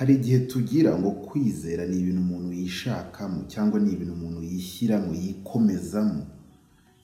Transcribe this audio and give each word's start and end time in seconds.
Hari 0.00 0.14
igihe 0.18 0.38
tugira 0.48 0.92
ngo 0.98 1.10
kwizera 1.28 1.82
ni 1.86 1.96
ibintu 2.00 2.20
umuntu 2.26 2.50
yishakamo 2.60 3.38
cyangwa 3.52 3.76
ni 3.80 3.88
ibintu 3.94 4.12
umuntu 4.18 4.40
yishyiramo, 4.50 5.10
yikomezamo 5.22 6.22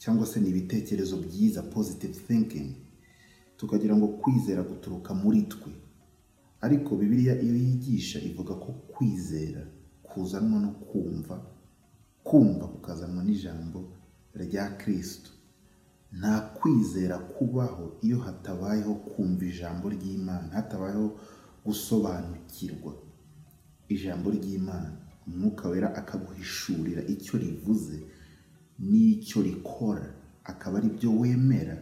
cyangwa 0.00 0.24
se 0.30 0.36
ni 0.40 0.48
ibitekerezo 0.52 1.16
byiza 1.24 1.60
positive 1.74 2.14
thinking, 2.26 2.68
tukagira 3.58 3.94
ngo 3.96 4.08
kwizera 4.20 4.62
guturuka 4.70 5.10
muri 5.14 5.42
twe. 5.52 5.72
Ariko 6.64 6.90
Bibiliya 6.96 7.34
iyo 7.44 7.54
yigisha 7.64 8.18
ivuga 8.28 8.54
ko 8.64 8.70
kwizera 8.92 9.62
kuzanwa 10.02 10.58
no 10.64 10.70
kumva, 10.88 11.36
kumva 12.24 12.64
kukazanwa 12.72 13.20
n'ijambo 13.24 13.80
rya 14.42 14.64
Kristo. 14.80 15.30
Nta 16.18 16.40
kwizera 16.56 17.18
kubaho 17.18 17.84
iyo 18.06 18.18
hatabayeho 18.24 18.94
kumva 18.94 19.44
ijambo 19.44 19.84
ry'Imana, 19.94 20.48
hatabayeho 20.56 21.08
gusobanukirwa 21.66 22.92
ijambo 23.88 24.30
ry'Imana. 24.30 24.92
Umwuka 25.26 25.68
wera 25.68 25.88
akaguhishurira 26.00 27.02
icyo 27.14 27.38
rivuze 27.38 27.98
n'icyo 28.78 29.42
rikora, 29.42 30.06
akaba 30.44 30.78
ari 30.78 30.88
byo 30.96 31.10
wemera 31.20 31.76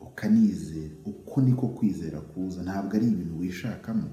ukanizera. 0.00 0.94
Uko 1.04 1.40
niko 1.42 1.66
kwizera 1.68 2.20
kuza, 2.20 2.62
ntabwo 2.62 2.92
ari 2.96 3.06
ibintu 3.10 3.38
wishakamo, 3.40 4.08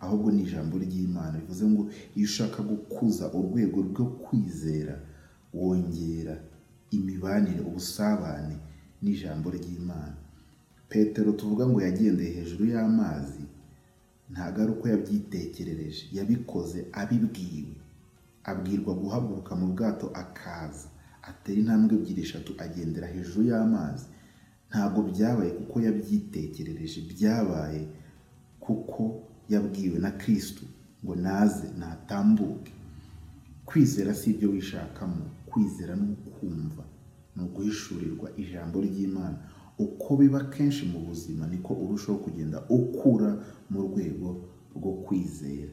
ahubwo 0.00 0.30
ni 0.32 0.42
ijambo 0.42 0.78
ry'Imana. 0.84 1.38
Bivuze 1.38 1.64
ngo 1.66 1.82
iyo 2.16 2.24
ushaka 2.24 2.62
gukuza 2.62 3.24
urwego 3.36 3.78
rwo 3.88 4.04
kwizera, 4.24 4.94
wongera 5.54 6.34
imibanire, 6.90 7.60
ubusabane 7.60 8.56
n'ijambo 9.02 9.50
ry'Imana. 9.50 10.16
Petero 10.88 11.32
tuvuga 11.32 11.66
ngo 11.68 11.78
yagendeye 11.82 12.30
hejuru 12.36 12.64
y'amazi, 12.72 13.42
ntabwo 14.42 14.62
ari 14.62 14.72
uko 14.74 14.86
yabyitekerereje, 14.88 16.02
yabikoze 16.16 16.86
abibwiwe. 17.00 17.76
Abwirwa 18.50 18.92
guhaguruka 18.94 19.52
mu 19.60 19.66
bwato 19.72 20.06
akaza, 20.22 20.88
atera 21.22 21.58
intambwe 21.62 21.92
ebyiri 21.96 22.22
eshatu 22.26 22.52
agendera 22.64 23.06
hejuru 23.14 23.42
y'amazi. 23.50 24.06
Ntabwo 24.70 25.00
byabaye 25.10 25.50
kuko 25.58 25.76
yabyitekerereje, 25.86 26.98
byabaye 27.12 27.82
kuko 28.60 29.02
yabwiwe 29.52 29.98
na 30.02 30.10
Kristo 30.10 30.64
ngo 31.04 31.14
naze 31.14 31.66
natambuke. 31.78 32.72
Kwizera 33.66 34.14
si 34.14 34.30
ibyo 34.30 34.48
wishakamo, 34.50 35.22
kwizera 35.46 35.94
ni 35.96 36.12
ukumva, 36.12 36.82
ni 37.36 37.42
uguhishurirwa 37.46 38.28
ijambo 38.36 38.80
ry'Imana. 38.82 39.38
Uko 39.84 40.16
biba 40.16 40.40
kenshi 40.54 40.82
mu 40.92 40.98
buzima 41.08 41.44
niko 41.52 41.72
urushaho 41.82 42.18
kugenda 42.24 42.58
ukura 42.78 43.30
mu 43.70 43.80
rwego 43.86 44.28
rwo 44.76 44.92
kwizera. 45.04 45.72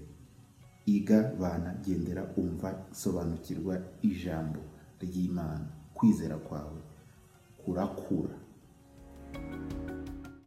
Iga 0.95 1.19
bana, 1.39 1.69
gendera, 1.85 2.23
umva, 2.41 2.69
sobanukirwa 3.01 3.73
ijambo 4.09 4.59
ry'Imana. 5.01 5.67
Kwizera 5.95 6.37
kwawe 6.47 6.79
kurakura. 7.61 8.35